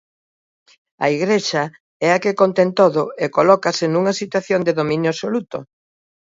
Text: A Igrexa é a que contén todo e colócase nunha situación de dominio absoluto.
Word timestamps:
A 1.05 1.05
Igrexa 1.17 1.63
é 2.07 2.09
a 2.13 2.21
que 2.23 2.37
contén 2.41 2.69
todo 2.81 3.03
e 3.23 3.25
colócase 3.37 3.85
nunha 3.89 4.17
situación 4.21 4.59
de 4.63 4.75
dominio 4.79 5.09
absoluto. 5.11 5.57